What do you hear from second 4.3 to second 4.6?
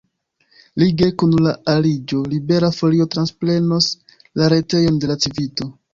la